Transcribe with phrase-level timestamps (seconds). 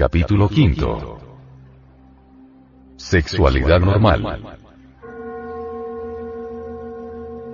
[0.00, 1.18] Capítulo quinto.
[2.96, 4.58] Sexualidad normal.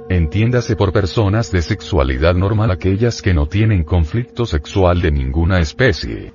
[0.08, 6.32] Entiéndase por personas de sexualidad normal aquellas que no tienen conflicto sexual de ninguna especie.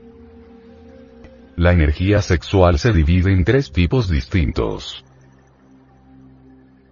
[1.55, 5.05] La energía sexual se divide en tres tipos distintos.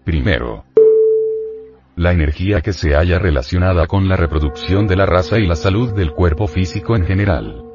[0.06, 0.64] Primero,
[1.98, 5.94] la energía que se halla relacionada con la reproducción de la raza y la salud
[5.94, 7.69] del cuerpo físico en general.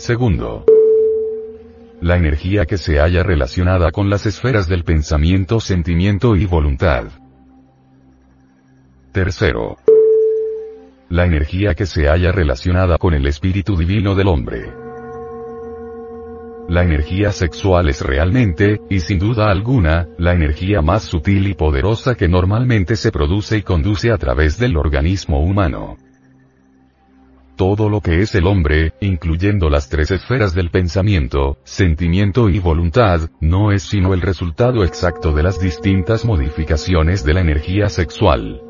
[0.00, 0.64] Segundo.
[2.00, 7.08] La energía que se halla relacionada con las esferas del pensamiento, sentimiento y voluntad.
[9.12, 9.76] Tercero.
[11.10, 14.72] La energía que se halla relacionada con el espíritu divino del hombre.
[16.70, 22.14] La energía sexual es realmente, y sin duda alguna, la energía más sutil y poderosa
[22.14, 25.98] que normalmente se produce y conduce a través del organismo humano.
[27.60, 33.28] Todo lo que es el hombre, incluyendo las tres esferas del pensamiento, sentimiento y voluntad,
[33.38, 38.62] no es sino el resultado exacto de las distintas modificaciones de la energía sexual.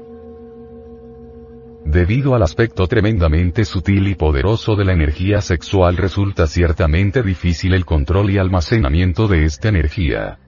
[1.84, 7.84] Debido al aspecto tremendamente sutil y poderoso de la energía sexual resulta ciertamente difícil el
[7.84, 10.40] control y almacenamiento de esta energía.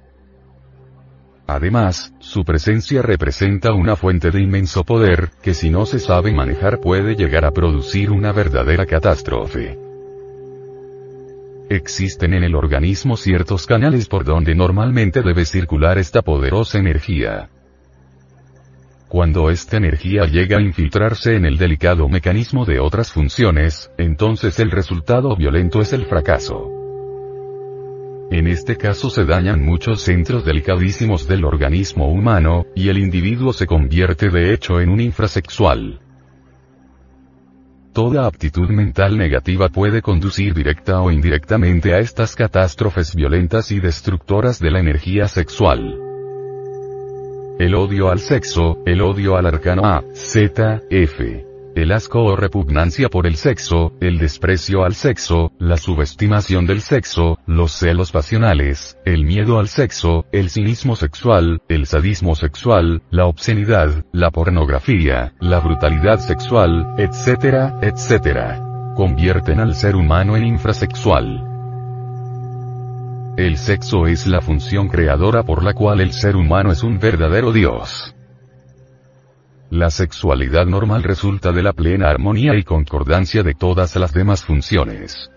[1.47, 6.81] Además, su presencia representa una fuente de inmenso poder, que si no se sabe manejar
[6.81, 9.79] puede llegar a producir una verdadera catástrofe.
[11.69, 17.49] Existen en el organismo ciertos canales por donde normalmente debe circular esta poderosa energía.
[19.09, 24.71] Cuando esta energía llega a infiltrarse en el delicado mecanismo de otras funciones, entonces el
[24.71, 26.82] resultado violento es el fracaso.
[28.33, 33.67] En este caso se dañan muchos centros delicadísimos del organismo humano, y el individuo se
[33.67, 36.01] convierte de hecho en un infrasexual.
[37.93, 44.59] Toda aptitud mental negativa puede conducir directa o indirectamente a estas catástrofes violentas y destructoras
[44.59, 45.99] de la energía sexual.
[47.59, 53.09] El odio al sexo, el odio al arcano A, Z, F el asco o repugnancia
[53.09, 59.25] por el sexo, el desprecio al sexo, la subestimación del sexo, los celos pasionales, el
[59.25, 66.19] miedo al sexo, el cinismo sexual, el sadismo sexual, la obscenidad, la pornografía, la brutalidad
[66.19, 68.61] sexual, etcétera, etcétera.
[68.95, 71.49] Convierten al ser humano en infrasexual.
[73.39, 77.51] El sexo es la función creadora por la cual el ser humano es un verdadero
[77.51, 78.15] Dios.
[79.73, 85.31] La sexualidad normal resulta de la plena armonía y concordancia de todas las demás funciones.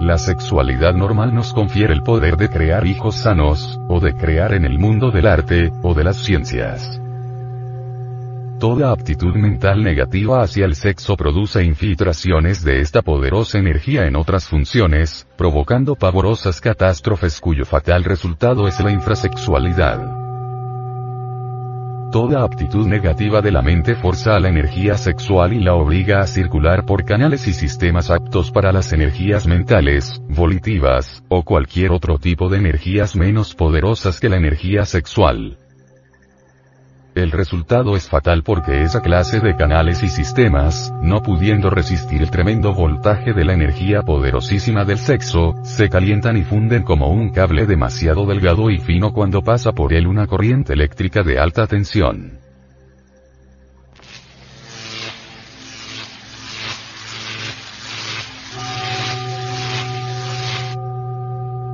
[0.00, 4.66] La sexualidad normal nos confiere el poder de crear hijos sanos, o de crear en
[4.66, 7.00] el mundo del arte, o de las ciencias.
[8.60, 14.46] Toda aptitud mental negativa hacia el sexo produce infiltraciones de esta poderosa energía en otras
[14.46, 20.13] funciones, provocando pavorosas catástrofes cuyo fatal resultado es la infrasexualidad.
[22.14, 26.28] Toda aptitud negativa de la mente forza a la energía sexual y la obliga a
[26.28, 32.48] circular por canales y sistemas aptos para las energías mentales, volitivas, o cualquier otro tipo
[32.48, 35.58] de energías menos poderosas que la energía sexual.
[37.14, 42.30] El resultado es fatal porque esa clase de canales y sistemas, no pudiendo resistir el
[42.30, 47.66] tremendo voltaje de la energía poderosísima del sexo, se calientan y funden como un cable
[47.66, 52.43] demasiado delgado y fino cuando pasa por él una corriente eléctrica de alta tensión.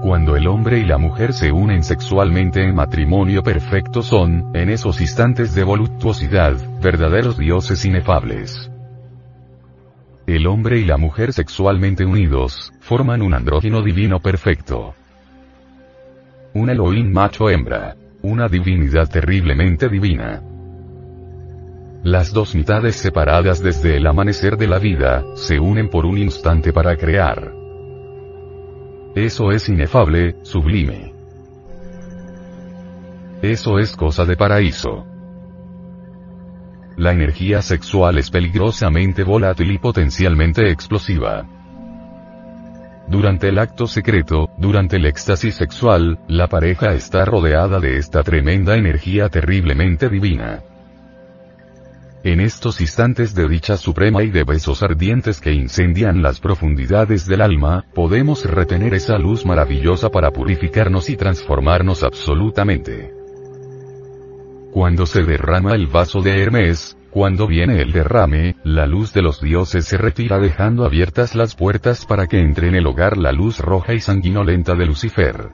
[0.00, 4.98] Cuando el hombre y la mujer se unen sexualmente en matrimonio perfecto son, en esos
[5.02, 8.70] instantes de voluptuosidad, verdaderos dioses inefables.
[10.26, 14.94] El hombre y la mujer sexualmente unidos, forman un andrógino divino perfecto.
[16.54, 17.94] Un Elohim macho hembra.
[18.22, 20.42] Una divinidad terriblemente divina.
[22.02, 26.72] Las dos mitades separadas desde el amanecer de la vida, se unen por un instante
[26.72, 27.59] para crear.
[29.14, 31.12] Eso es inefable, sublime.
[33.42, 35.04] Eso es cosa de paraíso.
[36.96, 41.44] La energía sexual es peligrosamente volátil y potencialmente explosiva.
[43.08, 48.76] Durante el acto secreto, durante el éxtasis sexual, la pareja está rodeada de esta tremenda
[48.76, 50.62] energía terriblemente divina.
[52.22, 57.40] En estos instantes de dicha suprema y de besos ardientes que incendian las profundidades del
[57.40, 63.14] alma, podemos retener esa luz maravillosa para purificarnos y transformarnos absolutamente.
[64.70, 69.40] Cuando se derrama el vaso de Hermes, cuando viene el derrame, la luz de los
[69.40, 73.60] dioses se retira dejando abiertas las puertas para que entre en el hogar la luz
[73.60, 75.48] roja y sanguinolenta de Lucifer.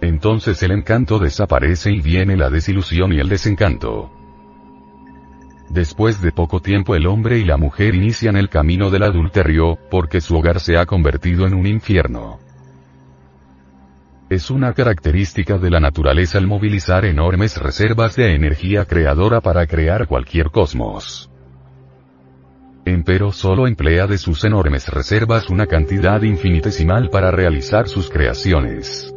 [0.00, 4.19] Entonces el encanto desaparece y viene la desilusión y el desencanto.
[5.70, 10.20] Después de poco tiempo el hombre y la mujer inician el camino del adulterio, porque
[10.20, 12.40] su hogar se ha convertido en un infierno.
[14.28, 20.08] Es una característica de la naturaleza el movilizar enormes reservas de energía creadora para crear
[20.08, 21.30] cualquier cosmos.
[22.84, 29.14] Empero solo emplea de sus enormes reservas una cantidad infinitesimal para realizar sus creaciones.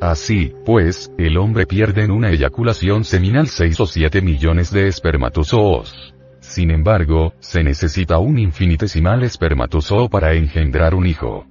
[0.00, 6.14] Así, pues, el hombre pierde en una eyaculación seminal 6 o 7 millones de espermatozoos.
[6.40, 11.44] Sin embargo, se necesita un infinitesimal espermatozoo para engendrar un hijo.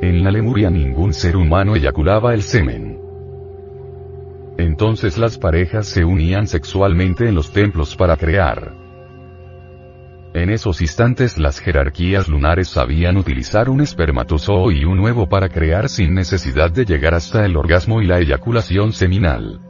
[0.00, 2.98] En la Lemuria ningún ser humano eyaculaba el semen.
[4.56, 8.81] Entonces las parejas se unían sexualmente en los templos para crear.
[10.34, 15.90] En esos instantes las jerarquías lunares sabían utilizar un espermatozoo y un huevo para crear
[15.90, 19.60] sin necesidad de llegar hasta el orgasmo y la eyaculación seminal.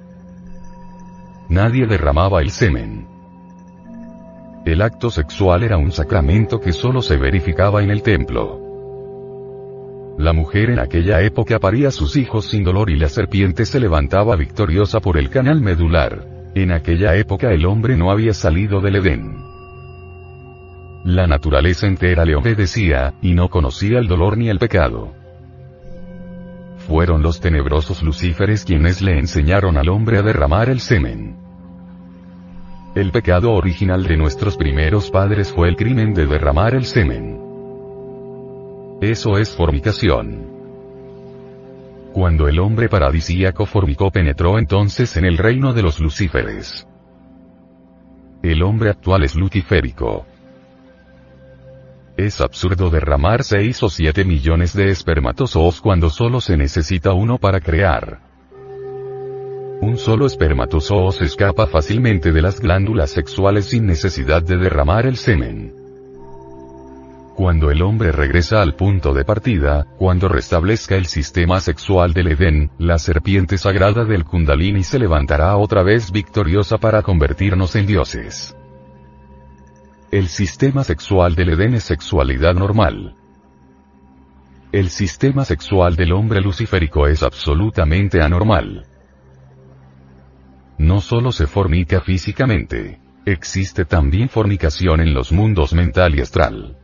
[1.48, 3.08] Nadie derramaba el semen.
[4.64, 8.60] El acto sexual era un sacramento que solo se verificaba en el templo.
[10.16, 14.36] La mujer en aquella época paría sus hijos sin dolor y la serpiente se levantaba
[14.36, 16.24] victoriosa por el canal medular.
[16.54, 19.41] En aquella época el hombre no había salido del Edén.
[21.04, 25.12] La naturaleza entera le obedecía, y no conocía el dolor ni el pecado.
[26.86, 31.36] Fueron los tenebrosos lucíferes quienes le enseñaron al hombre a derramar el semen.
[32.94, 37.40] El pecado original de nuestros primeros padres fue el crimen de derramar el semen.
[39.00, 40.46] Eso es fornicación.
[42.12, 46.86] Cuando el hombre paradisíaco fornicó penetró entonces en el reino de los lucíferes.
[48.42, 50.26] El hombre actual es luciférico.
[52.16, 57.58] Es absurdo derramar 6 o 7 millones de espermatozoos cuando solo se necesita uno para
[57.60, 58.20] crear.
[59.80, 65.16] Un solo espermatozoo se escapa fácilmente de las glándulas sexuales sin necesidad de derramar el
[65.16, 65.74] semen.
[67.34, 72.70] Cuando el hombre regresa al punto de partida, cuando restablezca el sistema sexual del Edén,
[72.78, 78.54] la serpiente sagrada del Kundalini se levantará otra vez victoriosa para convertirnos en dioses.
[80.12, 83.16] El sistema sexual del Edén es sexualidad normal.
[84.70, 88.84] El sistema sexual del hombre luciférico es absolutamente anormal.
[90.76, 93.00] No solo se fornica físicamente.
[93.24, 96.76] Existe también fornicación en los mundos mental y astral.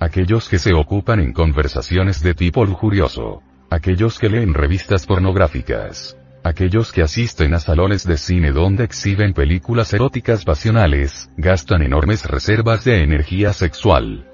[0.00, 3.42] Aquellos que se ocupan en conversaciones de tipo lujurioso.
[3.68, 6.16] Aquellos que leen revistas pornográficas.
[6.46, 12.84] Aquellos que asisten a salones de cine donde exhiben películas eróticas pasionales, gastan enormes reservas
[12.84, 14.30] de energía sexual.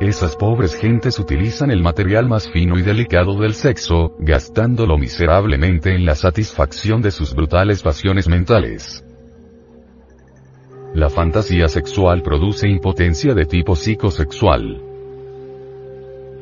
[0.00, 6.04] Esas pobres gentes utilizan el material más fino y delicado del sexo, gastándolo miserablemente en
[6.04, 9.04] la satisfacción de sus brutales pasiones mentales.
[10.94, 14.91] La fantasía sexual produce impotencia de tipo psicosexual.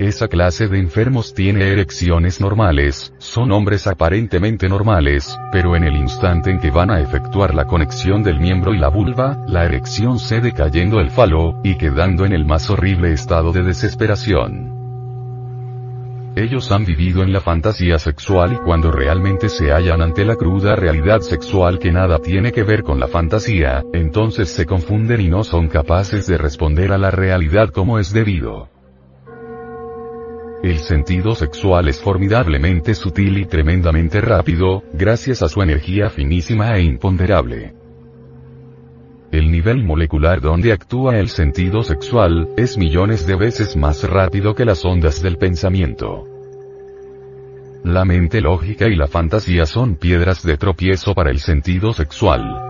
[0.00, 6.50] Esa clase de enfermos tiene erecciones normales, son hombres aparentemente normales, pero en el instante
[6.50, 10.52] en que van a efectuar la conexión del miembro y la vulva, la erección cede
[10.52, 14.72] cayendo el falo, y quedando en el más horrible estado de desesperación.
[16.34, 20.76] Ellos han vivido en la fantasía sexual y cuando realmente se hallan ante la cruda
[20.76, 25.44] realidad sexual que nada tiene que ver con la fantasía, entonces se confunden y no
[25.44, 28.79] son capaces de responder a la realidad como es debido.
[30.62, 36.82] El sentido sexual es formidablemente sutil y tremendamente rápido, gracias a su energía finísima e
[36.82, 37.72] imponderable.
[39.32, 44.66] El nivel molecular donde actúa el sentido sexual, es millones de veces más rápido que
[44.66, 46.26] las ondas del pensamiento.
[47.82, 52.69] La mente lógica y la fantasía son piedras de tropiezo para el sentido sexual.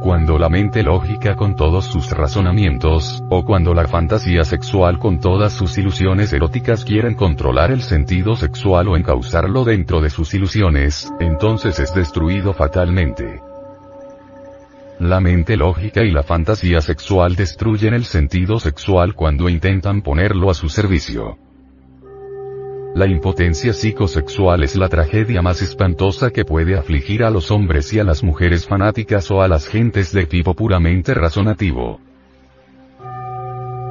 [0.00, 5.52] Cuando la mente lógica con todos sus razonamientos, o cuando la fantasía sexual con todas
[5.52, 11.80] sus ilusiones eróticas quieren controlar el sentido sexual o encauzarlo dentro de sus ilusiones, entonces
[11.80, 13.40] es destruido fatalmente.
[14.98, 20.54] La mente lógica y la fantasía sexual destruyen el sentido sexual cuando intentan ponerlo a
[20.54, 21.38] su servicio.
[22.96, 27.98] La impotencia psicosexual es la tragedia más espantosa que puede afligir a los hombres y
[27.98, 32.00] a las mujeres fanáticas o a las gentes de tipo puramente razonativo.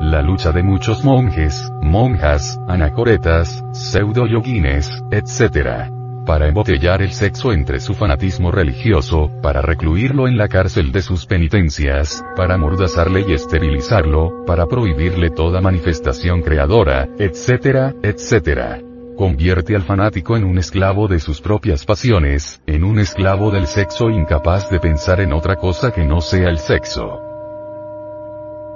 [0.02, 5.92] La lucha de muchos monjes, monjas, anacoretas, pseudo-yoguines, etc
[6.26, 11.28] para embotellar el sexo entre su fanatismo religioso, para recluirlo en la cárcel de sus
[11.28, 18.82] penitencias, para mordazarle y esterilizarlo, para prohibirle toda manifestación creadora, etcétera, etcétera.
[19.18, 24.10] Convierte al fanático en un esclavo de sus propias pasiones, en un esclavo del sexo
[24.10, 27.22] incapaz de pensar en otra cosa que no sea el sexo.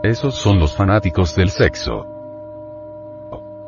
[0.01, 2.08] Esos son los fanáticos del sexo.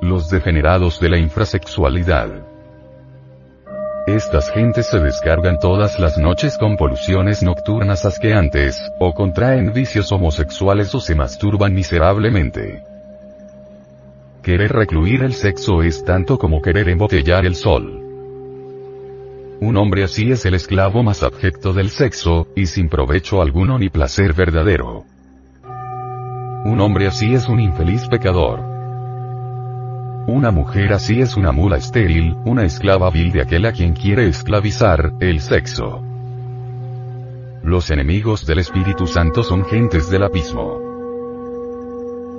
[0.01, 2.29] Los degenerados de la infrasexualidad.
[4.07, 10.95] Estas gentes se descargan todas las noches con poluciones nocturnas asqueantes, o contraen vicios homosexuales
[10.95, 12.90] o se masturban miserablemente.
[14.43, 17.99] Querer recluir el sexo es tanto como querer embotellar el sol.
[19.59, 23.89] Un hombre así es el esclavo más abjecto del sexo, y sin provecho alguno ni
[23.89, 25.05] placer verdadero.
[26.65, 28.61] Un hombre así es un infeliz pecador.
[30.25, 34.27] Una mujer así es una mula estéril, una esclava vil de aquel a quien quiere
[34.27, 36.01] esclavizar, el sexo.
[37.63, 40.90] Los enemigos del Espíritu Santo son gentes del abismo.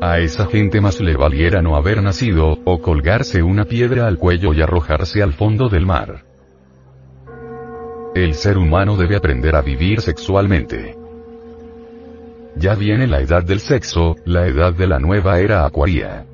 [0.04, 4.52] A esa gente más le valiera no haber nacido, o colgarse una piedra al cuello
[4.52, 6.24] y arrojarse al fondo del mar.
[8.12, 10.96] El ser humano debe aprender a vivir sexualmente.
[12.56, 16.26] Ya viene la edad del sexo, la edad de la nueva era acuaria.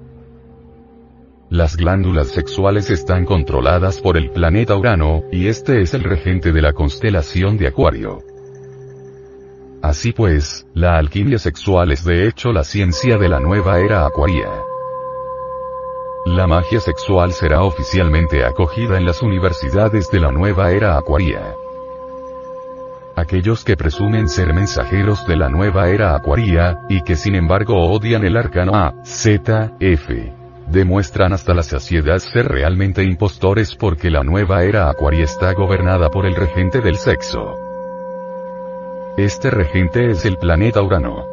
[1.50, 6.62] Las glándulas sexuales están controladas por el planeta Urano, y este es el regente de
[6.62, 8.27] la constelación de Acuario.
[9.82, 14.48] Así pues, la alquimia sexual es de hecho la ciencia de la nueva era acuaria.
[16.26, 21.54] La magia sexual será oficialmente acogida en las universidades de la nueva era acuaria.
[23.14, 28.24] Aquellos que presumen ser mensajeros de la nueva era acuaria, y que sin embargo odian
[28.24, 30.32] el arcano A, Z, F,
[30.66, 36.26] demuestran hasta la saciedad ser realmente impostores porque la nueva era acuaria está gobernada por
[36.26, 37.67] el regente del sexo.
[39.18, 41.26] Este regente es el planeta Urano.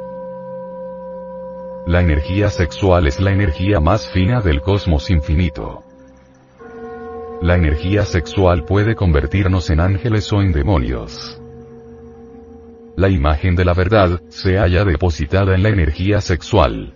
[1.86, 5.84] La energía sexual es la energía más fina del cosmos infinito.
[7.44, 11.39] La energía sexual puede convertirnos en ángeles o en demonios.
[12.96, 16.92] La imagen de la verdad, se halla depositada en la energía sexual.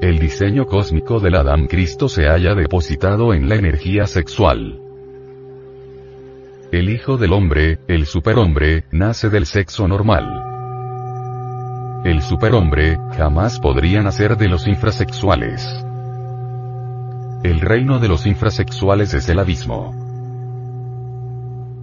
[0.00, 4.83] El diseño cósmico del Adán Cristo se haya depositado en la energía sexual.
[6.74, 10.42] El Hijo del Hombre, el superhombre, nace del sexo normal.
[12.04, 15.64] El superhombre, jamás podría nacer de los infrasexuales.
[17.44, 19.94] El reino de los infrasexuales es el abismo.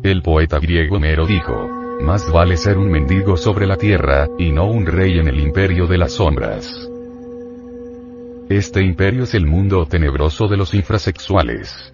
[0.04, 1.70] El poeta griego Homero dijo,
[2.02, 5.88] más vale ser un mendigo sobre la tierra, y no un rey en el imperio
[5.88, 6.70] de las sombras.
[8.50, 11.94] Este imperio es el mundo tenebroso de los infrasexuales.